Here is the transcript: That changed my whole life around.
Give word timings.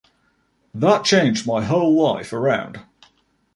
That 0.73 1.05
changed 1.05 1.45
my 1.45 1.63
whole 1.63 1.93
life 2.01 2.33
around. 2.33 2.79